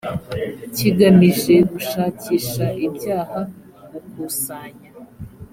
[0.75, 3.39] kigamije gushakisha ibyaha
[3.91, 4.89] gukusanya